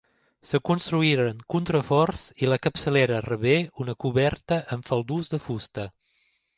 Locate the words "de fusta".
5.37-5.91